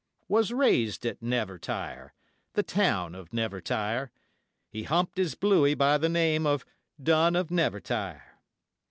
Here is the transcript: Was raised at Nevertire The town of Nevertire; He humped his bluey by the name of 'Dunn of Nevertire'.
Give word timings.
Was 0.27 0.51
raised 0.51 1.05
at 1.05 1.21
Nevertire 1.21 2.13
The 2.53 2.63
town 2.63 3.13
of 3.13 3.31
Nevertire; 3.31 4.09
He 4.67 4.81
humped 4.81 5.19
his 5.19 5.35
bluey 5.35 5.75
by 5.75 5.99
the 5.99 6.09
name 6.09 6.47
of 6.47 6.65
'Dunn 6.99 7.35
of 7.35 7.51
Nevertire'. 7.51 8.23